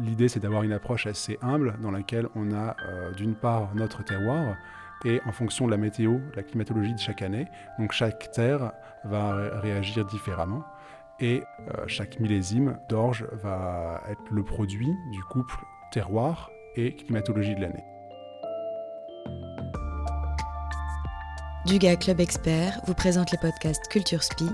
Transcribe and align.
l'idée 0.00 0.28
c'est 0.28 0.40
d'avoir 0.40 0.62
une 0.62 0.72
approche 0.72 1.06
assez 1.06 1.38
humble 1.42 1.76
dans 1.80 1.90
laquelle 1.90 2.28
on 2.34 2.52
a 2.52 2.76
d'une 3.16 3.34
part 3.34 3.74
notre 3.74 4.02
terroir 4.04 4.56
et 5.04 5.20
en 5.26 5.32
fonction 5.32 5.66
de 5.66 5.70
la 5.70 5.76
météo, 5.76 6.18
la 6.34 6.42
climatologie 6.42 6.94
de 6.94 6.98
chaque 6.98 7.22
année, 7.22 7.46
donc 7.78 7.92
chaque 7.92 8.30
terre 8.30 8.72
va 9.04 9.34
réagir 9.60 10.06
différemment 10.06 10.64
et 11.20 11.42
chaque 11.86 12.18
millésime 12.20 12.78
d'orge 12.88 13.26
va 13.32 14.02
être 14.08 14.24
le 14.30 14.42
produit 14.42 14.90
du 15.12 15.22
couple 15.24 15.56
terroir 15.92 16.50
et 16.76 16.94
climatologie 16.94 17.54
de 17.54 17.60
l'année. 17.60 17.84
Duga 21.66 21.96
Club 21.96 22.20
Expert 22.20 22.78
vous 22.86 22.92
présente 22.92 23.32
les 23.32 23.38
podcasts 23.38 23.88
Culture 23.88 24.22
Spi, 24.22 24.50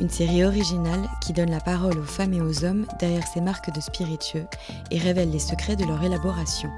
une 0.00 0.08
série 0.08 0.46
originale 0.46 1.10
qui 1.20 1.34
donne 1.34 1.50
la 1.50 1.60
parole 1.60 1.98
aux 1.98 2.04
femmes 2.04 2.32
et 2.32 2.40
aux 2.40 2.64
hommes 2.64 2.86
derrière 2.98 3.26
ces 3.26 3.42
marques 3.42 3.70
de 3.70 3.82
spiritueux 3.82 4.46
et 4.90 4.98
révèle 4.98 5.30
les 5.30 5.38
secrets 5.38 5.76
de 5.76 5.84
leur 5.84 6.02
élaboration. 6.02 6.70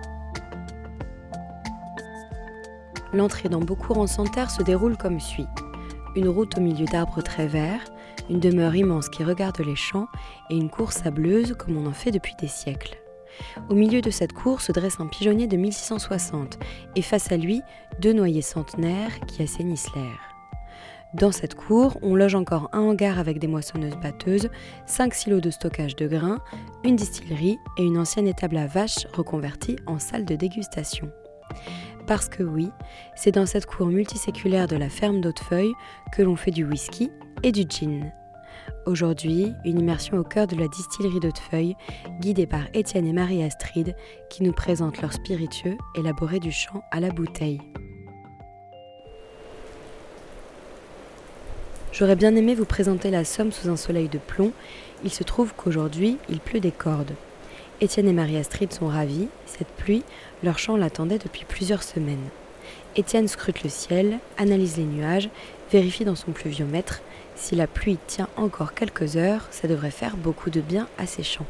L'entrée 3.13 3.49
dans 3.49 3.61
Beaucourt 3.61 3.99
en 3.99 4.25
terre 4.25 4.51
se 4.51 4.65
déroule 4.65 4.97
comme 4.97 5.21
suit. 5.21 5.47
Une 6.17 6.29
route 6.29 6.59
au 6.59 6.61
milieu 6.61 6.87
d'arbres 6.87 7.23
très 7.23 7.47
verts, 7.47 7.85
une 8.29 8.41
demeure 8.41 8.75
immense 8.75 9.09
qui 9.09 9.23
regarde 9.23 9.61
les 9.61 9.77
champs 9.77 10.09
et 10.51 10.57
une 10.57 10.69
cour 10.69 10.91
sableuse 10.91 11.55
comme 11.57 11.77
on 11.77 11.87
en 11.87 11.93
fait 11.93 12.11
depuis 12.11 12.35
des 12.41 12.49
siècles. 12.49 12.99
Au 13.69 13.75
milieu 13.75 14.01
de 14.01 14.11
cette 14.11 14.33
cour 14.33 14.61
se 14.61 14.73
dresse 14.73 15.01
un 15.01 15.07
pigeonnier 15.07 15.47
de 15.47 15.57
1660 15.57 16.59
et 16.95 17.03
face 17.03 17.33
à 17.33 17.37
lui, 17.37 17.63
deux 18.01 18.13
noyers 18.13 18.43
centenaires 18.43 19.21
qui 19.27 19.43
assainissent 19.43 19.95
l'air. 19.95 20.37
Dans 21.15 21.33
cette 21.33 21.55
cour, 21.55 21.99
on 22.03 22.15
loge 22.15 22.35
encore 22.35 22.69
un 22.73 22.81
hangar 22.81 23.19
avec 23.19 23.39
des 23.39 23.47
moissonneuses 23.47 23.97
batteuses, 23.97 24.51
cinq 24.87 25.15
silos 25.15 25.41
de 25.41 25.51
stockage 25.51 25.97
de 25.97 26.07
grains, 26.07 26.41
une 26.85 26.97
distillerie 26.97 27.59
et 27.79 27.85
une 27.85 27.97
ancienne 27.97 28.27
étable 28.27 28.59
à 28.59 28.67
vaches 28.67 29.07
reconvertie 29.15 29.77
en 29.87 29.99
salle 29.99 30.25
de 30.25 30.35
dégustation. 30.35 31.11
Parce 32.07 32.29
que 32.29 32.43
oui, 32.43 32.71
c'est 33.15 33.33
dans 33.33 33.47
cette 33.47 33.67
cour 33.67 33.87
multiséculaire 33.87 34.69
de 34.69 34.77
la 34.77 34.91
ferme 34.91 35.21
d'Hautefeuille 35.21 35.73
que 36.13 36.23
l'on 36.23 36.37
fait 36.37 36.51
du 36.51 36.65
whisky 36.65 37.11
et 37.43 37.53
du 37.53 37.65
gin. 37.69 38.13
Aujourd'hui, 38.87 39.53
une 39.65 39.81
immersion 39.81 40.19
au 40.19 40.23
cœur 40.23 40.47
de 40.47 40.57
la 40.57 40.69
distillerie 40.69 41.21
d'Hautefeuille, 41.21 41.77
guidée 42.21 42.47
par 42.47 42.63
Étienne 42.75 43.07
et 43.07 43.13
Marie 43.13 43.43
Astrid, 43.43 43.95
qui 44.31 44.43
nous 44.43 44.53
présentent 44.53 45.03
leur 45.03 45.13
spiritueux 45.13 45.77
élaboré 45.97 46.39
du 46.39 46.53
champ 46.53 46.83
à 46.91 47.01
la 47.01 47.11
bouteille. 47.11 47.61
J'aurais 51.93 52.17
bien 52.17 52.37
aimé 52.37 52.55
vous 52.55 52.67
présenter 52.67 53.11
la 53.11 53.25
Somme 53.25 53.53
sous 53.53 53.71
un 53.71 53.77
soleil 53.77 54.09
de 54.09 54.19
plomb. 54.19 54.53
Il 55.03 55.11
se 55.11 55.25
trouve 55.25 55.55
qu'aujourd'hui, 55.57 56.19
il 56.29 56.41
pleut 56.41 56.61
des 56.61 56.71
cordes. 56.71 57.15
Étienne 57.81 58.09
et 58.09 58.13
Marie 58.13 58.37
Astrid 58.37 58.73
sont 58.73 58.87
ravis. 58.87 59.29
Cette 59.47 59.69
pluie, 59.69 60.03
leur 60.43 60.59
champ 60.59 60.77
l'attendait 60.77 61.19
depuis 61.19 61.45
plusieurs 61.47 61.83
semaines. 61.83 62.29
Étienne 62.97 63.29
scrute 63.29 63.63
le 63.63 63.71
ciel, 63.71 64.19
analyse 64.39 64.77
les 64.77 64.85
nuages, 64.85 65.29
vérifie 65.73 66.05
dans 66.05 66.15
son 66.15 66.33
pluviomètre 66.33 67.03
si 67.37 67.55
la 67.55 67.67
pluie 67.67 67.99
tient 68.07 68.29
encore 68.37 68.75
quelques 68.75 69.17
heures, 69.17 69.47
ça 69.51 69.69
devrait 69.69 69.91
faire 69.91 70.17
beaucoup 70.17 70.51
de 70.51 70.61
bien 70.61 70.89
à 70.99 71.07
ces 71.07 71.23
champs. 71.23 71.47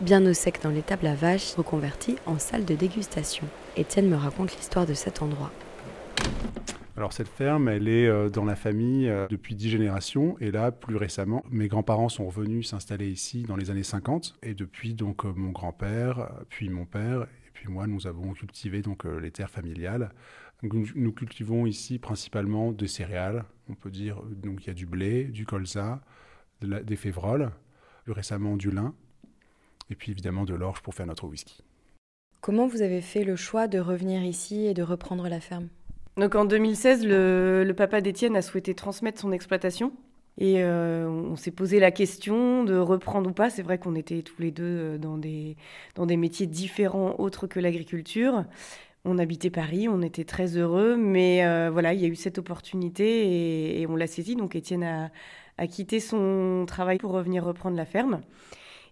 Bien 0.00 0.24
au 0.26 0.32
sec 0.32 0.60
dans 0.62 0.70
l'étable 0.70 1.06
à 1.06 1.14
vaches, 1.14 1.54
reconverti 1.54 2.16
en 2.26 2.38
salle 2.38 2.64
de 2.64 2.74
dégustation. 2.74 3.46
Étienne 3.76 4.08
me 4.08 4.16
raconte 4.16 4.54
l'histoire 4.56 4.86
de 4.86 4.94
cet 4.94 5.22
endroit. 5.22 5.52
Alors 6.96 7.12
cette 7.12 7.28
ferme, 7.28 7.68
elle 7.68 7.88
est 7.88 8.06
euh, 8.06 8.28
dans 8.28 8.44
la 8.44 8.56
famille 8.56 9.08
euh, 9.08 9.26
depuis 9.28 9.54
dix 9.54 9.70
générations 9.70 10.36
et 10.40 10.50
là, 10.50 10.70
plus 10.72 10.96
récemment, 10.96 11.42
mes 11.50 11.68
grands-parents 11.68 12.10
sont 12.10 12.26
revenus 12.26 12.68
s'installer 12.68 13.08
ici 13.08 13.44
dans 13.44 13.56
les 13.56 13.70
années 13.70 13.84
50 13.84 14.34
et 14.42 14.54
depuis 14.54 14.94
donc 14.94 15.24
euh, 15.24 15.32
mon 15.34 15.50
grand-père, 15.50 16.30
puis 16.50 16.68
mon 16.68 16.84
père 16.84 17.22
et 17.22 17.50
puis 17.54 17.68
moi, 17.68 17.86
nous 17.86 18.06
avons 18.06 18.32
cultivé 18.32 18.82
donc 18.82 19.04
les 19.04 19.30
terres 19.30 19.50
familiales 19.50 20.10
nous 20.62 21.12
cultivons 21.12 21.66
ici 21.66 21.98
principalement 21.98 22.72
des 22.72 22.86
céréales, 22.86 23.44
on 23.70 23.74
peut 23.74 23.90
dire. 23.90 24.22
Donc 24.22 24.64
il 24.64 24.66
y 24.68 24.70
a 24.70 24.74
du 24.74 24.86
blé, 24.86 25.24
du 25.24 25.46
colza, 25.46 26.00
des 26.62 26.96
févroles, 26.96 27.50
plus 28.04 28.12
récemment 28.12 28.56
du 28.56 28.70
lin, 28.70 28.94
et 29.90 29.94
puis 29.94 30.12
évidemment 30.12 30.44
de 30.44 30.54
l'orge 30.54 30.82
pour 30.82 30.94
faire 30.94 31.06
notre 31.06 31.26
whisky. 31.26 31.62
Comment 32.40 32.66
vous 32.66 32.82
avez 32.82 33.02
fait 33.02 33.24
le 33.24 33.36
choix 33.36 33.68
de 33.68 33.78
revenir 33.78 34.22
ici 34.24 34.66
et 34.66 34.74
de 34.74 34.82
reprendre 34.82 35.28
la 35.28 35.40
ferme? 35.40 35.68
Donc 36.16 36.34
en 36.34 36.44
2016, 36.44 37.06
le, 37.06 37.72
papa 37.76 38.00
d'Étienne 38.00 38.36
a 38.36 38.42
souhaité 38.42 38.74
transmettre 38.74 39.20
son 39.20 39.32
exploitation. 39.32 39.92
Et 40.38 40.62
euh, 40.62 41.06
on 41.08 41.36
s'est 41.36 41.50
posé 41.50 41.80
la 41.80 41.90
question 41.90 42.64
de 42.64 42.76
reprendre 42.76 43.28
ou 43.28 43.32
pas. 43.32 43.50
C'est 43.50 43.62
vrai 43.62 43.78
qu'on 43.78 43.94
était 43.94 44.22
tous 44.22 44.40
les 44.40 44.50
deux 44.50 44.64
euh, 44.64 44.98
dans 44.98 45.18
des, 45.18 45.56
dans 45.96 46.06
des 46.06 46.16
métiers 46.16 46.46
différents 46.46 47.14
autres 47.18 47.46
que 47.46 47.60
l'agriculture. 47.60 48.44
On 49.04 49.18
habitait 49.18 49.50
Paris, 49.50 49.88
on 49.88 50.02
était 50.02 50.24
très 50.24 50.58
heureux, 50.58 50.96
mais 50.96 51.44
euh, 51.46 51.70
voilà, 51.72 51.94
il 51.94 52.00
y 52.00 52.04
a 52.04 52.08
eu 52.08 52.16
cette 52.16 52.36
opportunité 52.36 53.80
et, 53.80 53.86
on 53.86 53.96
l'a 53.96 54.06
saisi. 54.06 54.36
Donc 54.36 54.54
Étienne 54.54 54.84
a, 54.84 55.66
quitté 55.66 56.00
son 56.00 56.64
travail 56.66 56.98
pour 56.98 57.12
revenir 57.12 57.44
reprendre 57.44 57.76
la 57.76 57.86
ferme. 57.86 58.20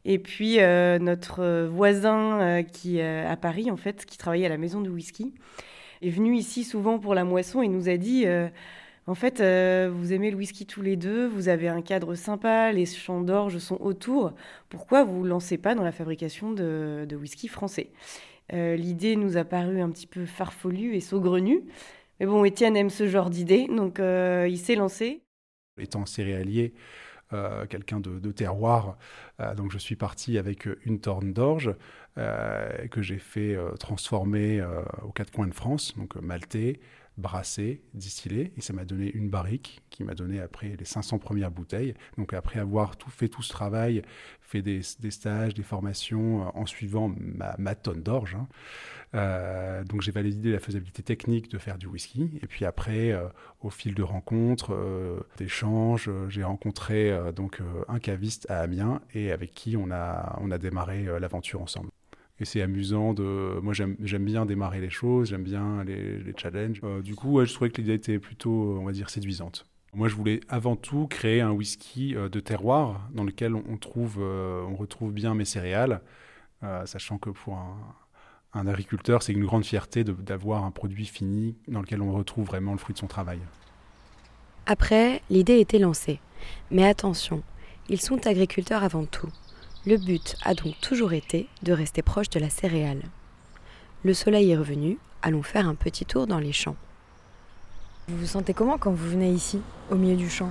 Et 0.04 0.18
puis 0.18 0.60
euh, 0.60 0.98
notre 0.98 1.66
voisin 1.66 2.40
euh, 2.40 2.62
qui 2.62 3.00
à 3.02 3.36
Paris, 3.36 3.70
en 3.70 3.76
fait, 3.76 4.06
qui 4.06 4.16
travaillait 4.16 4.46
à 4.46 4.50
la 4.50 4.58
maison 4.58 4.80
du 4.80 4.88
whisky, 4.88 5.34
est 6.00 6.10
venu 6.10 6.36
ici 6.36 6.64
souvent 6.64 6.98
pour 6.98 7.14
la 7.14 7.24
moisson 7.24 7.62
et 7.62 7.68
nous 7.68 7.88
a 7.88 7.96
dit. 7.96 8.24
En 9.08 9.14
fait, 9.14 9.40
vous 9.40 10.12
aimez 10.12 10.30
le 10.30 10.36
whisky 10.36 10.66
tous 10.66 10.82
les 10.82 10.96
deux, 10.96 11.26
vous 11.26 11.48
avez 11.48 11.66
un 11.66 11.80
cadre 11.80 12.14
sympa, 12.14 12.72
les 12.72 12.84
champs 12.84 13.22
d'orge 13.22 13.56
sont 13.56 13.80
autour. 13.80 14.34
Pourquoi 14.68 15.02
vous 15.02 15.24
ne 15.24 15.28
lancez 15.30 15.56
pas 15.56 15.74
dans 15.74 15.82
la 15.82 15.92
fabrication 15.92 16.52
de, 16.52 17.08
whisky 17.18 17.48
français? 17.48 17.90
Euh, 18.52 18.76
l'idée 18.76 19.16
nous 19.16 19.38
a 19.38 19.44
paru 19.44 19.80
un 19.80 19.88
petit 19.88 20.06
peu 20.06 20.26
farfelue 20.26 20.94
et 20.94 21.00
saugrenue. 21.00 21.62
Mais 22.20 22.26
bon, 22.26 22.44
Étienne 22.44 22.76
aime 22.76 22.90
ce 22.90 23.06
genre 23.06 23.30
d'idée, 23.30 23.66
donc 23.74 23.98
euh, 23.98 24.46
il 24.46 24.58
s'est 24.58 24.74
lancé. 24.74 25.22
Étant 25.78 26.04
céréalier, 26.04 26.74
euh, 27.32 27.64
quelqu'un 27.64 28.00
de, 28.00 28.30
terroir, 28.30 28.98
donc 29.56 29.72
je 29.72 29.78
suis 29.78 29.96
parti 29.96 30.36
avec 30.36 30.68
une 30.84 31.00
torne 31.00 31.32
d'orge 31.32 31.74
que 32.16 33.00
j'ai 33.00 33.18
fait 33.18 33.56
transformer 33.80 34.62
aux 35.02 35.12
quatre 35.12 35.30
coins 35.30 35.46
de 35.46 35.54
France, 35.54 35.96
donc 35.96 36.16
maltais, 36.16 36.80
brassé, 37.18 37.82
distillé, 37.94 38.52
et 38.56 38.60
ça 38.60 38.72
m'a 38.72 38.84
donné 38.84 39.10
une 39.12 39.28
barrique 39.28 39.82
qui 39.90 40.04
m'a 40.04 40.14
donné 40.14 40.40
après 40.40 40.76
les 40.78 40.84
500 40.84 41.18
premières 41.18 41.50
bouteilles. 41.50 41.94
Donc 42.16 42.32
après 42.32 42.60
avoir 42.60 42.96
tout 42.96 43.10
fait 43.10 43.28
tout 43.28 43.42
ce 43.42 43.50
travail, 43.50 44.02
fait 44.40 44.62
des, 44.62 44.82
stages, 44.82 45.52
des 45.54 45.62
formations 45.62 46.42
euh, 46.42 46.50
en 46.54 46.64
suivant 46.64 47.12
ma, 47.18 47.74
tonne 47.74 48.02
d'orge, 48.02 48.36
hein, 48.36 48.48
euh, 49.14 49.84
donc 49.84 50.02
j'ai 50.02 50.12
validé 50.12 50.52
la 50.52 50.60
faisabilité 50.60 51.02
technique 51.02 51.50
de 51.50 51.58
faire 51.58 51.76
du 51.76 51.86
whisky. 51.86 52.38
Et 52.42 52.46
puis 52.46 52.64
après, 52.64 53.12
euh, 53.12 53.26
au 53.60 53.70
fil 53.70 53.94
de 53.94 54.02
rencontres, 54.02 54.76
d'échanges, 55.36 56.10
j'ai 56.28 56.44
rencontré 56.44 57.12
donc 57.34 57.60
un 57.88 57.98
caviste 57.98 58.48
à 58.50 58.60
Amiens 58.60 59.00
et 59.14 59.32
avec 59.32 59.52
qui 59.52 59.76
on 59.76 59.90
a, 59.90 60.38
on 60.40 60.50
a 60.50 60.58
démarré 60.58 61.06
l'aventure 61.18 61.60
ensemble. 61.60 61.90
Et 62.40 62.44
c'est 62.44 62.62
amusant 62.62 63.14
de. 63.14 63.58
Moi, 63.60 63.74
j'aime 63.74 64.24
bien 64.24 64.46
démarrer 64.46 64.80
les 64.80 64.90
choses, 64.90 65.30
j'aime 65.30 65.42
bien 65.42 65.82
les, 65.84 66.32
challenges. 66.36 66.80
Euh, 66.84 67.02
du 67.02 67.14
coup, 67.14 67.44
je 67.44 67.52
trouvais 67.52 67.70
que 67.70 67.80
l'idée 67.80 67.94
était 67.94 68.18
plutôt, 68.18 68.78
on 68.80 68.84
va 68.84 68.92
dire, 68.92 69.10
séduisante. 69.10 69.66
Moi, 69.94 70.08
je 70.08 70.14
voulais 70.14 70.40
avant 70.48 70.76
tout 70.76 71.06
créer 71.08 71.40
un 71.40 71.50
whisky 71.50 72.14
euh, 72.14 72.28
de 72.28 72.38
terroir 72.40 73.08
dans 73.12 73.24
lequel 73.24 73.54
on, 73.54 73.76
trouve, 73.76 74.18
euh, 74.20 74.62
on 74.68 74.76
retrouve 74.76 75.12
bien 75.12 75.34
mes 75.34 75.44
céréales, 75.44 76.00
sachant 76.84 77.18
que 77.18 77.30
pour 77.30 77.54
un, 77.54 77.76
un 78.54 78.66
agriculteur, 78.66 79.22
c'est 79.22 79.32
une 79.32 79.44
grande 79.44 79.64
fierté 79.64 80.04
d'avoir 80.04 80.64
un 80.64 80.70
produit 80.70 81.06
fini 81.06 81.56
dans 81.68 81.80
lequel 81.80 82.02
on 82.02 82.12
retrouve 82.12 82.46
vraiment 82.46 82.72
le 82.72 82.78
fruit 82.78 82.94
de 82.94 82.98
son 82.98 83.06
travail. 83.06 83.38
Après, 84.66 85.22
l'idée 85.30 85.60
était 85.60 85.78
lancée. 85.78 86.20
Mais 86.70 86.86
attention, 86.86 87.42
ils 87.88 88.00
sont 88.00 88.26
agriculteurs 88.26 88.84
avant 88.84 89.04
tout. 89.04 89.30
Le 89.88 89.96
but 89.96 90.36
a 90.42 90.52
donc 90.52 90.78
toujours 90.82 91.14
été 91.14 91.48
de 91.62 91.72
rester 91.72 92.02
proche 92.02 92.28
de 92.28 92.38
la 92.38 92.50
céréale. 92.50 93.00
Le 94.04 94.12
soleil 94.12 94.50
est 94.50 94.56
revenu, 94.58 94.98
allons 95.22 95.42
faire 95.42 95.66
un 95.66 95.74
petit 95.74 96.04
tour 96.04 96.26
dans 96.26 96.38
les 96.38 96.52
champs. 96.52 96.76
Vous 98.06 98.18
vous 98.18 98.26
sentez 98.26 98.52
comment 98.52 98.76
quand 98.76 98.90
vous 98.90 99.08
venez 99.08 99.30
ici, 99.30 99.62
au 99.90 99.94
milieu 99.94 100.16
du 100.16 100.28
champ? 100.28 100.50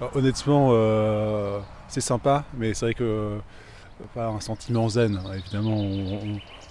Ah, 0.00 0.08
Honnêtement, 0.14 0.70
euh, 0.72 1.60
c'est 1.88 2.00
sympa, 2.00 2.46
mais 2.56 2.72
c'est 2.72 2.86
vrai 2.86 2.94
que 2.94 3.04
euh, 3.04 3.38
pas 4.14 4.28
un 4.28 4.40
sentiment 4.40 4.88
zen. 4.88 5.20
Évidemment, 5.34 5.76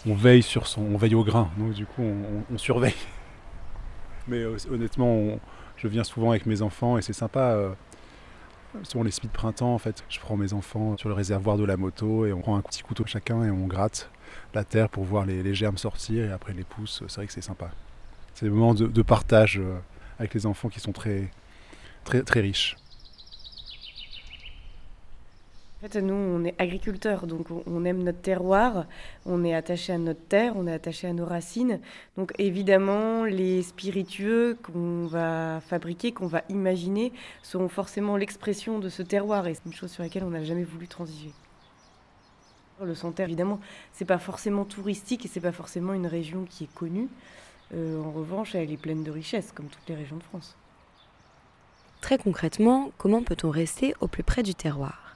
on, 0.08 0.16
veille 0.16 0.42
sur 0.42 0.66
son, 0.66 0.82
on 0.82 0.98
veille 0.98 1.14
au 1.14 1.24
grain, 1.24 1.52
donc 1.60 1.74
du 1.74 1.86
coup, 1.86 2.02
on, 2.52 2.58
surveille. 2.58 2.96
Mais 4.28 4.40
euh, 4.40 4.58
honnêtement, 4.72 5.38
je 5.78 5.88
viens 5.88 6.04
souvent 6.04 6.32
avec 6.32 6.48
mes 6.48 6.64
enfants 6.64 6.98
et 6.98 7.04
c'est 7.04 7.14
sympa. 7.14 7.76
Sur 8.82 9.04
les 9.04 9.12
speed 9.12 9.30
printemps, 9.30 9.74
en 9.74 9.78
fait, 9.78 10.04
je 10.10 10.20
prends 10.20 10.36
mes 10.36 10.54
enfants 10.54 10.98
sur 10.98 11.08
le 11.08 11.14
réservoir 11.14 11.58
de 11.58 11.64
la 11.64 11.78
moto 11.78 12.26
et 12.26 12.34
on 12.34 12.42
prend 12.42 12.58
un 12.58 12.62
petit 12.62 12.82
couteau 12.82 13.06
chacun 13.06 13.44
et 13.44 13.52
on 13.52 13.68
gratte 13.68 14.10
la 14.56 14.64
terre 14.64 14.90
pour 14.90 15.04
voir 15.04 15.26
les, 15.28 15.54
germes 15.54 15.78
sortir 15.78 16.26
et 16.26 16.32
après 16.32 16.54
les 16.54 16.64
pousses. 16.64 17.04
C'est 17.08 17.18
vrai 17.18 17.28
que 17.28 17.34
c'est 17.34 17.42
sympa. 17.42 17.70
C'est 18.34 18.46
des 18.46 18.52
moments 18.52 18.74
de, 18.74 19.02
partage 19.04 19.60
euh, 19.60 19.78
avec 20.18 20.34
les 20.34 20.48
enfants 20.48 20.70
qui 20.70 20.80
sont 20.80 20.92
très, 20.92 21.30
très 22.04 22.42
riches. 22.42 22.76
En 25.73 25.73
fait, 25.90 26.02
nous, 26.02 26.14
on 26.14 26.44
est 26.46 26.56
agriculteurs, 26.60 27.28
donc 27.28 27.48
on 27.52 27.86
aime 27.86 28.04
notre 28.04 28.22
terroir, 28.22 28.86
on 29.26 29.44
est 29.44 29.54
attaché 29.54 29.94
à 29.94 29.98
notre 29.98 30.22
terre, 30.22 30.54
on 30.56 30.68
est 30.68 30.74
attaché 30.74 31.08
à 31.08 31.14
nos 31.14 31.26
racines. 31.26 31.80
Donc 32.18 32.34
évidemment, 32.38 33.26
les 33.26 33.64
spiritueux 33.64 34.58
qu'on 34.64 35.08
va 35.08 35.62
fabriquer, 35.62 36.12
qu'on 36.12 36.28
va 36.28 36.44
imaginer, 36.50 37.12
seront 37.42 37.70
forcément 37.70 38.18
l'expression 38.18 38.80
de 38.80 38.90
ce 38.90 39.02
terroir, 39.02 39.48
et 39.48 39.54
c'est 39.54 39.66
une 39.66 39.74
chose 39.74 39.92
sur 39.92 40.04
laquelle 40.04 40.24
on 40.24 40.30
n'a 40.32 40.44
jamais 40.44 40.64
voulu 40.64 40.88
transiger. 40.88 41.32
Le 42.82 42.96
Santerre, 42.96 43.28
évidemment, 43.28 43.60
c'est 43.94 44.06
pas 44.06 44.18
forcément 44.18 44.66
touristique 44.66 45.26
et 45.26 45.28
c'est 45.28 45.40
pas 45.40 45.52
forcément 45.52 45.94
une 45.94 46.08
région 46.08 46.46
qui 46.50 46.66
est 46.66 46.74
connue. 46.74 47.08
Euh, 47.74 48.02
en 48.02 48.12
revanche, 48.12 48.56
elle 48.56 48.72
est 48.72 48.78
pleine 48.78 49.04
de 49.04 49.12
richesses, 49.12 49.52
comme 49.52 49.68
toutes 49.68 49.88
les 49.88 49.96
régions 49.96 50.18
de 50.18 50.24
France. 50.24 50.56
Très 52.02 52.18
concrètement, 52.18 52.92
comment 52.98 53.24
peut-on 53.24 53.50
rester 53.50 53.94
au 54.02 54.08
plus 54.08 54.24
près 54.24 54.44
du 54.44 54.56
terroir? 54.56 55.13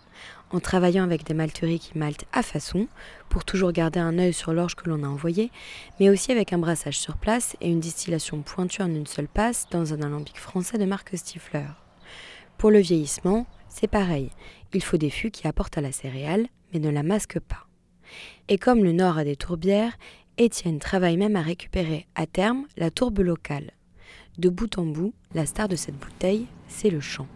En 0.51 0.59
travaillant 0.59 1.03
avec 1.03 1.23
des 1.25 1.33
malteries 1.33 1.79
qui 1.79 1.97
maltent 1.97 2.25
à 2.33 2.41
façon, 2.41 2.87
pour 3.29 3.45
toujours 3.45 3.71
garder 3.71 3.99
un 3.99 4.17
œil 4.17 4.33
sur 4.33 4.53
l'orge 4.53 4.75
que 4.75 4.89
l'on 4.89 5.03
a 5.03 5.07
envoyé, 5.07 5.51
mais 5.99 6.09
aussi 6.09 6.31
avec 6.31 6.53
un 6.53 6.57
brassage 6.57 6.99
sur 6.99 7.17
place 7.17 7.55
et 7.61 7.69
une 7.69 7.79
distillation 7.79 8.41
pointue 8.41 8.81
en 8.81 8.93
une 8.93 9.07
seule 9.07 9.27
passe 9.27 9.67
dans 9.71 9.93
un 9.93 10.01
alambic 10.01 10.37
français 10.37 10.77
de 10.77 10.85
marque 10.85 11.17
Stifler. 11.17 11.67
Pour 12.57 12.71
le 12.71 12.79
vieillissement, 12.79 13.45
c'est 13.69 13.87
pareil, 13.87 14.31
il 14.73 14.83
faut 14.83 14.97
des 14.97 15.09
fûts 15.09 15.31
qui 15.31 15.47
apportent 15.47 15.77
à 15.77 15.81
la 15.81 15.91
céréale, 15.91 16.47
mais 16.73 16.79
ne 16.79 16.89
la 16.89 17.03
masquent 17.03 17.39
pas. 17.39 17.67
Et 18.47 18.57
comme 18.57 18.83
le 18.83 18.93
Nord 18.93 19.17
a 19.17 19.23
des 19.23 19.35
tourbières, 19.35 19.97
Étienne 20.37 20.79
travaille 20.79 21.17
même 21.17 21.35
à 21.35 21.41
récupérer 21.41 22.07
à 22.15 22.27
terme 22.27 22.65
la 22.77 22.91
tourbe 22.91 23.19
locale. 23.19 23.71
De 24.37 24.49
bout 24.49 24.77
en 24.77 24.85
bout, 24.85 25.13
la 25.33 25.45
star 25.45 25.67
de 25.67 25.75
cette 25.75 25.97
bouteille, 25.97 26.45
c'est 26.67 26.91
le 26.91 26.99
chant. 26.99 27.27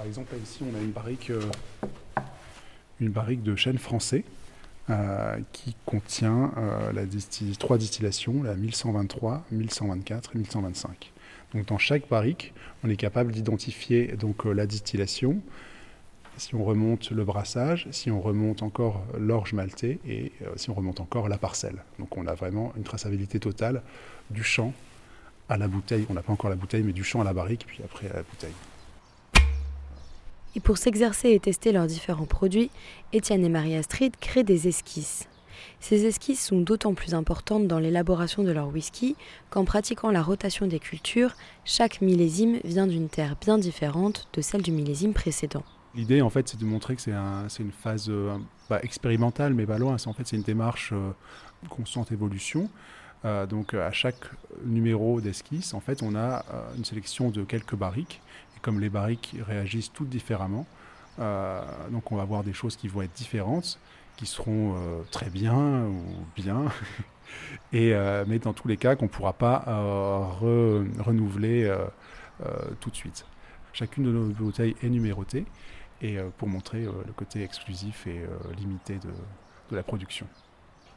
Par 0.00 0.06
exemple, 0.06 0.34
ici, 0.42 0.62
on 0.62 0.74
a 0.74 0.80
une 0.80 0.92
barrique, 0.92 1.28
euh, 1.28 1.42
une 3.00 3.10
barrique 3.10 3.42
de 3.42 3.54
chêne 3.54 3.76
français 3.76 4.24
euh, 4.88 5.36
qui 5.52 5.76
contient 5.84 6.54
euh, 6.56 7.06
trois 7.58 7.76
distillations, 7.76 8.42
la 8.42 8.54
1123, 8.54 9.44
1124 9.52 10.30
et 10.36 10.38
1125. 10.38 11.12
Donc, 11.52 11.66
dans 11.66 11.76
chaque 11.76 12.08
barrique, 12.08 12.54
on 12.82 12.88
est 12.88 12.96
capable 12.96 13.30
d'identifier 13.30 14.16
donc 14.16 14.46
la 14.46 14.64
distillation, 14.64 15.42
si 16.38 16.54
on 16.54 16.64
remonte 16.64 17.10
le 17.10 17.22
brassage, 17.22 17.86
si 17.90 18.10
on 18.10 18.22
remonte 18.22 18.62
encore 18.62 19.04
l'orge 19.18 19.52
maltée 19.52 20.00
et 20.08 20.32
si 20.56 20.70
on 20.70 20.74
remonte 20.74 21.00
encore 21.00 21.28
la 21.28 21.36
parcelle. 21.36 21.84
Donc 21.98 22.16
on 22.16 22.26
a 22.26 22.34
vraiment 22.34 22.72
une 22.78 22.84
traçabilité 22.84 23.38
totale 23.38 23.82
du 24.30 24.42
champ 24.42 24.72
à 25.50 25.58
la 25.58 25.68
bouteille. 25.68 26.06
On 26.08 26.14
n'a 26.14 26.22
pas 26.22 26.32
encore 26.32 26.48
la 26.48 26.56
bouteille, 26.56 26.84
mais 26.84 26.94
du 26.94 27.04
champ 27.04 27.20
à 27.20 27.24
la 27.24 27.34
barrique, 27.34 27.66
puis 27.66 27.82
après 27.84 28.08
à 28.08 28.14
la 28.14 28.22
bouteille. 28.22 28.54
Et 30.56 30.60
pour 30.60 30.78
s'exercer 30.78 31.30
et 31.30 31.40
tester 31.40 31.70
leurs 31.70 31.86
différents 31.86 32.26
produits, 32.26 32.70
Étienne 33.12 33.44
et 33.44 33.48
Marie-Astrid 33.48 34.16
créent 34.20 34.42
des 34.42 34.66
esquisses. 34.66 35.28
Ces 35.78 36.06
esquisses 36.06 36.44
sont 36.44 36.60
d'autant 36.60 36.94
plus 36.94 37.14
importantes 37.14 37.66
dans 37.68 37.78
l'élaboration 37.78 38.42
de 38.42 38.50
leur 38.50 38.68
whisky 38.68 39.16
qu'en 39.50 39.64
pratiquant 39.64 40.10
la 40.10 40.22
rotation 40.22 40.66
des 40.66 40.78
cultures, 40.78 41.32
chaque 41.64 42.00
millésime 42.00 42.58
vient 42.64 42.86
d'une 42.86 43.08
terre 43.08 43.36
bien 43.40 43.58
différente 43.58 44.28
de 44.32 44.40
celle 44.40 44.62
du 44.62 44.72
millésime 44.72 45.12
précédent. 45.12 45.62
L'idée, 45.94 46.22
en 46.22 46.30
fait, 46.30 46.48
c'est 46.48 46.60
de 46.60 46.64
montrer 46.64 46.96
que 46.96 47.02
c'est 47.02 47.62
une 47.62 47.72
phase 47.72 48.06
euh, 48.08 48.38
expérimentale, 48.82 49.54
mais 49.54 49.66
pas 49.66 49.78
loin. 49.78 49.96
En 50.06 50.12
fait, 50.12 50.26
c'est 50.26 50.36
une 50.36 50.42
démarche 50.42 50.90
euh, 50.92 51.10
constante 51.68 52.12
évolution. 52.12 52.70
Euh, 53.24 53.46
donc, 53.46 53.74
à 53.74 53.90
chaque 53.90 54.30
numéro 54.64 55.20
d'esquisse, 55.20 55.74
en 55.74 55.80
fait, 55.80 56.02
on 56.02 56.14
a 56.14 56.44
une 56.76 56.84
sélection 56.84 57.30
de 57.30 57.42
quelques 57.42 57.74
barriques 57.74 58.20
comme 58.62 58.80
les 58.80 58.90
barriques 58.90 59.36
réagissent 59.46 59.92
toutes 59.92 60.08
différemment, 60.08 60.66
euh, 61.18 61.60
donc 61.90 62.12
on 62.12 62.16
va 62.16 62.24
voir 62.24 62.42
des 62.42 62.52
choses 62.52 62.76
qui 62.76 62.88
vont 62.88 63.02
être 63.02 63.12
différentes, 63.12 63.78
qui 64.16 64.26
seront 64.26 64.74
euh, 64.76 65.02
très 65.10 65.30
bien 65.30 65.84
ou 65.84 66.02
bien, 66.36 66.64
et, 67.72 67.94
euh, 67.94 68.24
mais 68.26 68.38
dans 68.38 68.52
tous 68.52 68.68
les 68.68 68.76
cas 68.76 68.96
qu'on 68.96 69.06
ne 69.06 69.10
pourra 69.10 69.32
pas 69.32 69.64
renouveler 70.40 71.72
tout 72.80 72.90
de 72.90 72.96
suite. 72.96 73.26
Chacune 73.72 74.04
de 74.04 74.10
nos 74.10 74.26
bouteilles 74.26 74.74
est 74.82 74.88
numérotée 74.88 75.44
et 76.02 76.18
pour 76.38 76.48
montrer 76.48 76.82
le 76.82 77.12
côté 77.14 77.42
exclusif 77.42 78.06
et 78.06 78.22
limité 78.56 78.94
de, 78.94 79.10
de 79.70 79.76
la 79.76 79.82
production. 79.82 80.26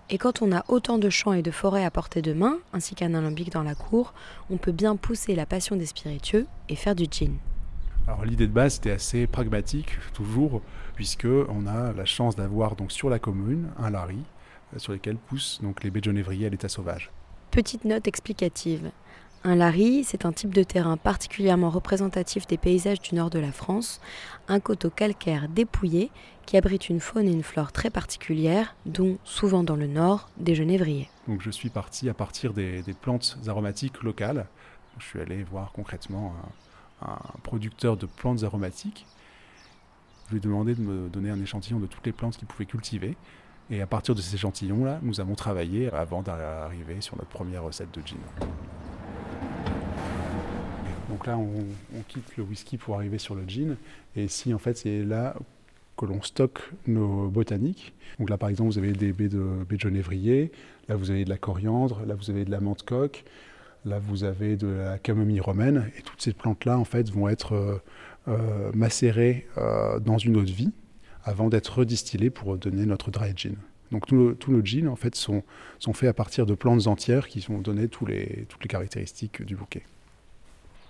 Et 0.10 0.18
quand 0.18 0.42
on 0.42 0.51
a 0.51 0.63
autant 0.68 0.98
de 0.98 1.10
champs 1.10 1.33
et 1.33 1.42
de 1.42 1.51
forêts 1.51 1.86
à 1.86 1.92
portée 1.92 2.21
de 2.21 2.33
main, 2.33 2.57
ainsi 2.74 2.94
qu'un 2.95 3.13
alambic 3.13 3.51
dans 3.51 3.63
la 3.63 3.75
cour, 3.75 4.13
on 4.50 4.57
peut 4.57 4.71
bien 4.71 4.95
pousser 4.95 5.36
la 5.36 5.45
passion 5.45 5.75
des 5.75 5.86
spiritueux 5.86 6.45
et 6.69 6.75
faire 6.75 6.95
du 6.95 7.06
gin. 7.10 7.38
Alors 8.08 8.26
l'idée 8.26 8.48
de 8.48 8.52
base 8.52 8.78
était 8.78 8.92
assez 8.92 9.28
pragmatique 9.28 9.98
toujours 10.14 10.62
puisque 10.96 11.26
on 11.26 11.66
a 11.68 11.94
la 11.94 12.06
chance 12.06 12.36
d'avoir 12.36 12.76
donc 12.76 12.92
sur 12.92 13.10
la 13.10 13.18
commune 13.18 13.70
un 13.78 13.90
larry 13.90 14.20
euh, 14.74 14.80
sur 14.80 14.92
lequel 14.92 15.16
poussent 15.16 15.60
donc 15.64 15.84
les 15.84 15.90
baies 15.90 16.02
de 16.02 16.06
genévrier 16.06 16.48
à 16.48 16.50
l'état 16.50 16.68
sauvage. 16.68 17.12
Petite 17.52 17.86
note 17.86 18.08
explicative. 18.08 18.92
Un 19.46 19.56
larry, 19.56 20.06
c'est 20.06 20.26
un 20.26 20.32
type 20.32 20.54
de 20.54 20.64
terrain 20.64 20.96
particulièrement 20.96 21.70
représentatif 21.70 22.48
des 22.48 22.58
paysages 22.58 23.02
du 23.02 23.16
nord 23.16 23.30
de 23.30 23.40
la 23.40 23.52
France, 23.52 24.00
un 24.48 24.62
coteau 24.62 24.90
calcaire 24.90 25.50
dépouillé 25.50 26.12
qui 26.46 26.56
abrite 26.56 26.88
une 26.90 27.02
faune 27.02 27.28
et 27.28 27.32
une 27.32 27.44
flore 27.44 27.74
très 27.74 27.90
particulières, 27.90 28.74
dont 28.86 29.18
souvent 29.26 29.64
dans 29.64 29.76
le 29.76 29.88
nord 29.88 30.30
des 30.38 30.56
genévriers. 30.56 31.10
Donc 31.28 31.42
je 31.42 31.52
suis 31.52 31.70
parti 31.70 32.10
à 32.10 32.14
partir 32.14 32.54
des, 32.54 32.84
plantes 33.02 33.38
aromatiques 33.48 34.02
locales. 34.02 34.48
Je 35.00 35.06
suis 35.06 35.20
allé 35.20 35.44
voir 35.44 35.74
concrètement 35.74 36.34
euh, 36.38 36.50
un 37.12 37.40
producteur 37.44 37.98
de 37.98 38.06
plantes 38.06 38.44
aromatiques. 38.44 39.06
Je 40.28 40.32
lui 40.32 40.38
ai 40.38 40.42
demandé 40.42 40.76
de 40.76 40.82
me 40.82 41.10
donner 41.10 41.30
un 41.30 41.42
échantillon 41.42 41.80
de 41.80 41.86
toutes 41.86 42.06
les 42.06 42.12
plantes 42.12 42.38
qu'il 42.38 42.48
pouvait 42.48 42.66
cultiver. 42.66 43.16
Et 43.70 43.82
à 43.82 43.88
partir 43.88 44.16
de 44.16 44.22
ces 44.22 44.36
échantillons-là, 44.36 45.00
nous 45.02 45.20
avons 45.22 45.36
travaillé 45.36 45.92
avant 45.92 46.22
d'arriver 46.22 47.02
sur 47.02 47.18
notre 47.18 47.30
première 47.30 47.64
recette 47.64 47.94
de 47.94 48.06
gin. 48.06 48.18
Donc 51.10 51.28
là, 51.28 51.38
on, 51.38 52.02
quitte 52.08 52.38
le 52.38 52.44
whisky 52.44 52.78
pour 52.78 52.96
arriver 52.96 53.18
sur 53.18 53.36
le 53.36 53.44
gin. 53.48 53.78
Et 54.16 54.26
ici, 54.26 54.54
en 54.54 54.58
fait, 54.58 54.78
c'est 54.78 55.04
là 55.04 55.36
que 55.98 56.06
l'on 56.06 56.22
stocke 56.22 56.60
nos 56.88 57.30
botaniques. 57.30 57.94
Donc 58.20 58.30
là, 58.30 58.38
par 58.38 58.50
exemple, 58.50 58.72
vous 58.72 58.78
avez 58.78 58.94
des 58.94 59.14
baies 59.14 59.30
de, 59.30 59.64
baies 59.70 59.76
de 59.76 59.82
genévrier, 59.82 60.52
là, 60.90 60.96
vous 60.96 61.12
avez 61.12 61.24
de 61.24 61.30
la 61.30 61.38
coriandre, 61.38 62.06
là, 62.06 62.16
vous 62.16 62.30
avez 62.30 62.46
de 62.46 62.52
la 62.52 62.60
menthe 62.60 62.84
coque, 62.84 63.24
Là, 63.86 64.00
vous 64.00 64.24
avez 64.24 64.56
de 64.56 64.68
la 64.68 64.98
camomille 64.98 65.42
romaine 65.42 65.92
et 65.98 66.02
toutes 66.02 66.22
ces 66.22 66.32
plantes-là, 66.32 66.78
en 66.78 66.86
fait, 66.86 67.10
vont 67.10 67.28
être 67.28 67.54
euh, 67.54 67.82
euh, 68.30 68.72
macérées 68.74 69.46
euh, 69.58 70.00
dans 70.00 70.18
une 70.18 70.38
eau 70.38 70.44
de 70.44 70.52
vie 70.52 70.72
avant 71.26 71.50
d'être 71.50 71.80
redistillées 71.80 72.30
pour 72.30 72.58
donner 72.58 72.86
notre 72.86 73.12
dry 73.12 73.34
gin. 73.36 73.56
Donc 73.92 74.08
tous 74.08 74.52
nos 74.52 74.66
gins, 74.66 74.88
en 74.88 74.96
fait, 74.96 75.16
sont, 75.16 75.44
faits 75.94 76.10
à 76.10 76.13
partir 76.13 76.46
de 76.46 76.56
plantes 76.56 76.88
entières 76.88 77.28
qui 77.28 77.42
vont 77.42 77.60
donner 77.60 77.88
toutes 77.90 78.10
les 78.10 78.48
caractéristiques 78.68 79.44
du 79.44 79.56
bouquet. 79.56 79.84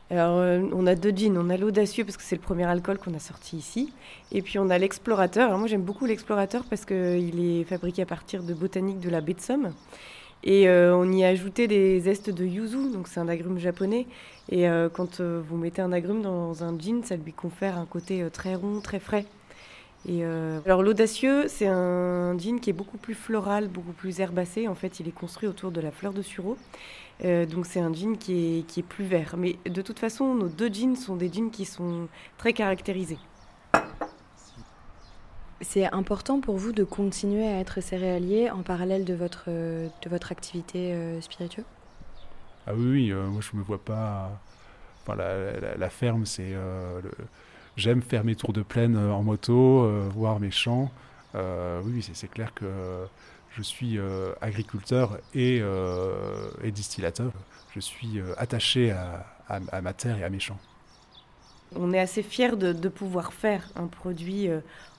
Alors, 0.09 0.37
on 0.73 0.87
a 0.87 0.95
deux 0.95 1.11
jeans. 1.15 1.37
On 1.37 1.49
a 1.49 1.57
l'audacieux 1.57 2.05
parce 2.05 2.15
que 2.15 2.23
c'est 2.23 2.35
le 2.35 2.41
premier 2.41 2.63
alcool 2.63 2.97
qu'on 2.99 3.13
a 3.13 3.19
sorti 3.19 3.57
ici. 3.57 3.91
Et 4.31 4.41
puis, 4.41 4.57
on 4.57 4.69
a 4.69 4.77
l'explorateur. 4.77 5.47
Alors, 5.47 5.59
moi, 5.59 5.67
j'aime 5.67 5.81
beaucoup 5.81 6.05
l'explorateur 6.05 6.63
parce 6.69 6.85
qu'il 6.85 7.39
est 7.43 7.63
fabriqué 7.65 8.03
à 8.03 8.05
partir 8.05 8.43
de 8.43 8.53
botanique 8.53 8.99
de 8.99 9.09
la 9.09 9.21
baie 9.21 9.33
de 9.33 9.41
Somme. 9.41 9.73
Et 10.43 10.67
euh, 10.67 10.95
on 10.95 11.09
y 11.11 11.23
a 11.23 11.29
ajouté 11.29 11.67
des 11.67 12.01
zestes 12.01 12.29
de 12.29 12.45
yuzu, 12.45 12.91
donc 12.91 13.07
c'est 13.07 13.19
un 13.19 13.29
agrume 13.29 13.57
japonais. 13.59 14.07
Et 14.49 14.67
euh, 14.67 14.89
quand 14.89 15.21
euh, 15.21 15.41
vous 15.47 15.55
mettez 15.55 15.81
un 15.81 15.93
agrume 15.93 16.21
dans 16.21 16.65
un 16.65 16.77
gin, 16.77 17.01
ça 17.03 17.15
lui 17.15 17.31
confère 17.31 17.77
un 17.77 17.85
côté 17.85 18.25
très 18.31 18.55
rond, 18.55 18.81
très 18.81 18.99
frais. 18.99 19.25
Et 20.05 20.25
alors 20.65 20.83
l'audacieux, 20.83 21.45
c'est 21.47 21.67
un 21.67 22.37
gin 22.37 22.59
qui 22.59 22.69
est 22.69 22.73
beaucoup 22.73 22.97
plus 22.97 23.13
floral, 23.13 23.69
beaucoup 23.69 23.93
plus 23.93 24.19
herbacé. 24.19 24.67
En 24.67 24.75
fait, 24.75 24.99
il 24.99 25.07
est 25.07 25.13
construit 25.13 25.47
autour 25.47 25.71
de 25.71 25.79
la 25.79 25.91
fleur 25.91 26.11
de 26.11 26.21
sureau. 26.21 26.57
donc 27.23 27.65
c'est 27.65 27.79
un 27.79 27.93
gin 27.93 28.17
qui 28.17 28.59
est, 28.59 28.67
qui 28.67 28.81
est 28.81 28.83
plus 28.83 29.05
vert. 29.05 29.35
Mais 29.37 29.55
de 29.65 29.81
toute 29.81 29.99
façon, 29.99 30.35
nos 30.35 30.49
deux 30.49 30.67
jeans 30.67 30.97
sont 30.97 31.15
des 31.15 31.31
jeans 31.31 31.51
qui 31.51 31.63
sont 31.63 32.09
très 32.37 32.51
caractérisés. 32.51 33.17
C'est 35.61 35.91
important 35.91 36.41
pour 36.41 36.57
vous 36.57 36.71
de 36.71 36.83
continuer 36.83 37.47
à 37.47 37.59
être 37.59 37.81
céréalier 37.81 38.49
en 38.49 38.63
parallèle 38.63 39.05
de 39.05 39.13
votre, 39.13 39.49
de 39.49 40.09
votre 40.09 40.31
activité 40.31 40.93
euh, 40.93 41.21
spirituelle? 41.21 41.65
Ah 42.67 42.73
oui, 42.75 42.85
oui 42.85 43.11
euh, 43.11 43.27
moi 43.27 43.41
je 43.41 43.57
me 43.57 43.63
vois 43.63 43.83
pas. 43.83 44.31
Enfin, 45.01 45.15
la, 45.15 45.89
ferme, 45.89 46.25
c'est. 46.25 46.53
Euh, 46.53 47.01
j'aime 47.75 48.01
faire 48.01 48.23
mes 48.23 48.35
tours 48.35 48.53
de 48.53 48.61
plaine 48.61 48.97
en 48.97 49.21
moto, 49.21 49.89
voir 50.11 50.39
mes 50.39 50.51
champs. 50.51 50.91
oui, 51.33 52.07
c'est 52.13 52.29
clair 52.29 52.53
que 52.53 52.65
je 53.51 53.61
suis 53.61 53.99
agriculteur 54.39 55.19
et, 55.33 55.61
et, 56.63 56.71
distillateur. 56.71 57.33
Je 57.75 57.81
suis 57.81 58.21
attaché 58.37 58.91
à, 58.91 59.25
à, 59.49 59.59
à 59.73 59.81
ma 59.81 59.91
terre 59.91 60.17
et 60.19 60.23
à 60.23 60.29
mes 60.29 60.39
champs. 60.39 60.59
On 61.75 61.91
est 61.91 61.99
assez 61.99 62.23
fiers 62.23 62.55
de, 62.55 62.87
pouvoir 62.87 63.33
faire 63.33 63.67
un 63.75 63.87
produit 63.87 64.47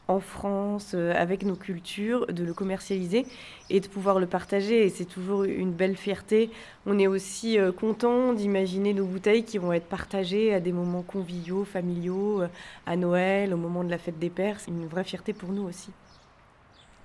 en 0.09 0.21
France, 0.21 0.93
euh, 0.95 1.13
avec 1.17 1.45
nos 1.45 1.57
cultures, 1.57 2.27
de 2.27 2.45
le 2.45 2.53
commercialiser 2.53 3.27
et 3.71 3.81
de 3.81 3.89
pouvoir 3.89 4.19
le 4.19 4.27
partager. 4.27 4.85
Et 4.85 4.91
c'est 4.91 5.05
toujours 5.05 5.45
une 5.45 5.73
belle 5.73 5.97
fierté. 5.97 6.51
On 6.87 6.99
est 6.99 7.07
aussi 7.07 7.59
euh, 7.59 7.73
content 7.73 8.33
d'imaginer 8.33 8.93
nos 8.93 9.07
bouteilles 9.07 9.45
qui 9.45 9.59
vont 9.59 9.73
être 9.73 9.87
partagées 9.87 10.53
à 10.53 10.61
des 10.61 10.73
moments 10.73 11.03
conviviaux, 11.03 11.65
familiaux, 11.65 12.43
euh, 12.43 12.49
à 12.87 12.97
Noël, 12.97 13.55
au 13.55 13.57
moment 13.57 13.85
de 13.85 13.91
la 13.91 13.99
fête 13.99 14.19
des 14.19 14.31
pères. 14.31 14.61
C'est 14.61 14.71
une 14.71 14.87
vraie 14.87 15.05
fierté 15.05 15.33
pour 15.33 15.51
nous 15.51 15.63
aussi. 15.63 15.91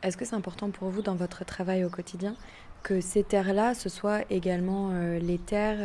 Est-ce 0.03 0.17
que 0.17 0.25
c'est 0.25 0.35
important 0.35 0.69
pour 0.69 0.89
vous 0.89 1.01
dans 1.01 1.15
votre 1.15 1.45
travail 1.45 1.83
au 1.83 1.89
quotidien 1.89 2.35
que 2.83 3.01
ces 3.01 3.23
terres-là, 3.23 3.73
ce 3.73 3.89
soient 3.89 4.21
également 4.29 4.93
les 5.19 5.37
terres 5.37 5.79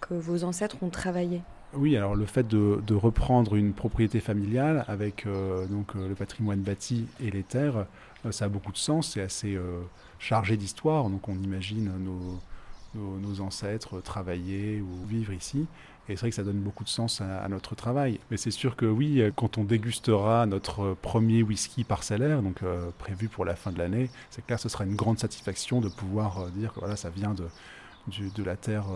que 0.00 0.14
vos 0.14 0.42
ancêtres 0.42 0.78
ont 0.82 0.88
travaillées? 0.88 1.42
Oui, 1.76 1.96
alors 1.96 2.14
le 2.14 2.26
fait 2.26 2.46
de, 2.46 2.94
reprendre 2.94 3.56
une 3.56 3.72
propriété 3.72 4.20
familiale 4.20 4.84
avec 4.88 5.26
euh, 5.26 5.66
donc, 5.66 5.94
euh, 5.94 6.08
le 6.08 6.14
patrimoine 6.14 6.60
bâti 6.60 7.06
et 7.20 7.30
les 7.30 7.42
terres, 7.42 7.86
euh, 8.24 8.32
ça 8.32 8.46
a 8.46 8.48
beaucoup 8.48 8.72
de 8.72 8.76
sens, 8.78 9.12
c'est 9.12 9.20
assez 9.20 9.58
chargé 10.18 10.56
d'histoire, 10.56 11.08
donc 11.08 11.28
on 11.28 11.38
imagine 11.38 11.90
nos, 11.98 12.40
ancêtres 13.40 14.00
travailler 14.00 14.80
ou 14.80 15.06
vivre 15.06 15.32
ici. 15.32 15.66
Et 16.08 16.14
c'est 16.14 16.20
vrai 16.20 16.30
que 16.30 16.36
ça 16.36 16.44
donne 16.44 16.60
beaucoup 16.60 16.84
de 16.84 16.88
sens 16.88 17.20
à, 17.20 17.46
notre 17.48 17.74
travail. 17.74 18.20
Mais 18.30 18.36
c'est 18.36 18.50
sûr 18.50 18.76
que 18.76 18.86
oui, 18.86 19.22
quand 19.34 19.58
on 19.58 19.64
dégustera 19.64 20.46
notre 20.46 20.96
premier 21.02 21.42
whisky 21.42 21.84
parcellaire, 21.84 22.42
donc 22.42 22.60
prévu 22.98 23.28
pour 23.28 23.44
la 23.44 23.54
fin 23.54 23.70
de 23.70 23.78
l'année, 23.78 24.08
c'est 24.30 24.44
clair, 24.46 24.58
ce 24.58 24.68
sera 24.68 24.84
une 24.84 24.96
grande 24.96 25.18
satisfaction 25.18 25.80
de 25.80 25.88
pouvoir 25.88 26.46
dire 26.52 26.72
que 26.72 26.80
voilà, 26.80 26.96
ça 26.96 27.10
vient 27.10 27.34
de 27.34 28.42
la 28.42 28.56
terre 28.56 28.86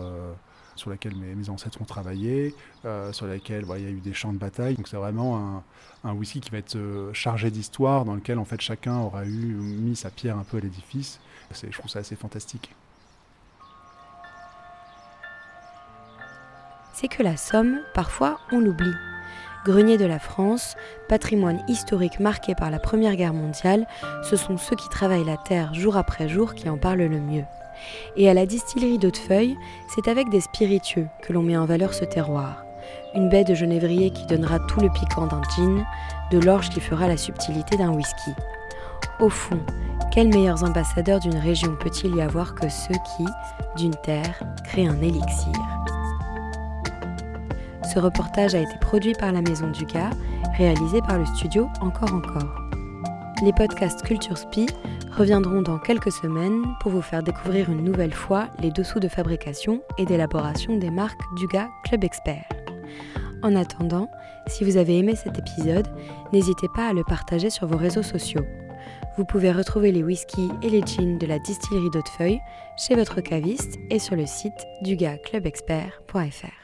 sur 0.75 0.89
laquelle 0.89 1.15
mes, 1.15 1.49
ancêtres 1.49 1.81
ont 1.81 1.85
travaillé, 1.85 2.55
euh, 2.85 3.11
sur 3.11 3.27
laquelle 3.27 3.65
il 3.77 3.83
y 3.83 3.87
a 3.87 3.89
eu 3.89 3.99
des 3.99 4.13
champs 4.13 4.33
de 4.33 4.37
bataille. 4.37 4.75
Donc 4.75 4.87
c'est 4.87 4.97
vraiment 4.97 5.63
un, 6.03 6.13
whisky 6.13 6.41
qui 6.41 6.49
va 6.49 6.57
être 6.57 6.75
euh, 6.75 7.13
chargé 7.13 7.51
d'histoire, 7.51 8.05
dans 8.05 8.15
lequel 8.15 8.39
en 8.39 8.45
fait 8.45 8.61
chacun 8.61 8.97
aura 8.97 9.23
mis 9.25 9.95
sa 9.95 10.09
pierre 10.09 10.37
un 10.37 10.43
peu 10.43 10.57
à 10.57 10.59
l'édifice. 10.59 11.19
Je 11.53 11.77
trouve 11.77 11.89
ça 11.89 11.99
assez 11.99 12.15
fantastique. 12.15 12.73
C'est 16.93 17.07
que 17.07 17.23
la 17.23 17.37
Somme, 17.37 17.79
parfois, 17.93 18.39
on 18.51 18.59
l'oublie. 18.59 18.93
Grenier 19.65 19.97
de 19.97 20.05
la 20.05 20.19
France, 20.19 20.75
patrimoine 21.07 21.63
historique 21.67 22.19
marqué 22.19 22.55
par 22.55 22.71
la 22.71 22.79
Première 22.79 23.15
Guerre 23.15 23.33
mondiale, 23.33 23.87
ce 24.23 24.35
sont 24.35 24.57
ceux 24.57 24.75
qui 24.75 24.89
travaillent 24.89 25.25
la 25.25 25.37
terre 25.37 25.73
jour 25.73 25.97
après 25.97 26.27
jour 26.27 26.55
qui 26.55 26.67
en 26.67 26.77
parlent 26.77 26.99
le 26.99 27.19
mieux. 27.19 27.43
Et 28.17 28.29
à 28.29 28.33
la 28.33 28.45
distillerie 28.45 28.97
d'Hautefeuille, 28.97 29.57
c'est 29.95 30.09
avec 30.09 30.29
des 30.29 30.41
spiritueux 30.41 31.07
que 31.21 31.33
l'on 31.33 31.41
met 31.41 31.57
en 31.57 31.65
valeur 31.65 31.93
ce 31.93 32.05
terroir. 32.05 32.63
Une 33.15 33.29
baie 33.29 33.43
de 33.43 33.53
genévrier 33.53 34.11
qui 34.11 34.25
donnera 34.25 34.59
tout 34.59 34.79
le 34.79 34.89
piquant 34.89 35.27
d'un 35.27 35.41
gin, 35.55 35.85
de 36.31 36.39
l'orge 36.39 36.69
qui 36.69 36.79
fera 36.79 37.07
la 37.07 37.17
subtilité 37.17 37.77
d'un 37.77 37.91
whisky. 37.91 38.31
Au 39.19 39.29
fond, 39.29 39.59
quels 40.11 40.29
meilleurs 40.29 40.63
ambassadeurs 40.63 41.19
d'une 41.19 41.37
région 41.37 41.75
peut-il 41.79 42.15
y 42.15 42.21
avoir 42.21 42.55
que 42.55 42.69
ceux 42.69 42.95
qui, 43.17 43.25
d'une 43.77 43.95
terre, 44.03 44.43
créent 44.65 44.87
un 44.87 45.01
élixir? 45.01 45.53
Ce 47.93 47.99
reportage 47.99 48.55
a 48.55 48.59
été 48.59 48.77
produit 48.79 49.13
par 49.13 49.31
la 49.31 49.41
Maison 49.41 49.69
du 49.69 49.85
Gars, 49.85 50.11
réalisé 50.57 51.01
par 51.01 51.17
le 51.17 51.25
studio 51.25 51.67
Encore 51.81 52.13
Encore. 52.13 52.60
Les 53.43 53.53
podcasts 53.53 54.03
Culture 54.03 54.37
Spi 54.37 54.67
reviendront 55.17 55.63
dans 55.63 55.79
quelques 55.79 56.11
semaines 56.11 56.63
pour 56.79 56.91
vous 56.91 57.01
faire 57.01 57.23
découvrir 57.23 57.71
une 57.71 57.83
nouvelle 57.83 58.13
fois 58.13 58.49
les 58.59 58.69
dessous 58.69 58.99
de 58.99 59.07
fabrication 59.07 59.81
et 59.97 60.05
d'élaboration 60.05 60.77
des 60.77 60.91
marques 60.91 61.21
Duga 61.37 61.67
Club 61.83 62.03
Expert. 62.03 62.45
En 63.41 63.55
attendant, 63.55 64.11
si 64.45 64.63
vous 64.63 64.77
avez 64.77 64.99
aimé 64.99 65.15
cet 65.15 65.39
épisode, 65.39 65.87
n'hésitez 66.31 66.67
pas 66.75 66.87
à 66.87 66.93
le 66.93 67.03
partager 67.03 67.49
sur 67.49 67.65
vos 67.65 67.77
réseaux 67.77 68.03
sociaux. 68.03 68.45
Vous 69.17 69.25
pouvez 69.25 69.51
retrouver 69.51 69.91
les 69.91 70.03
whiskies 70.03 70.51
et 70.61 70.69
les 70.69 70.85
jeans 70.85 71.17
de 71.17 71.25
la 71.25 71.39
distillerie 71.39 71.89
d'Hautefeuille 71.89 72.39
chez 72.77 72.93
votre 72.93 73.21
caviste 73.21 73.79
et 73.89 73.97
sur 73.97 74.15
le 74.15 74.27
site 74.27 74.67
dugaclubexpert.fr. 74.83 76.60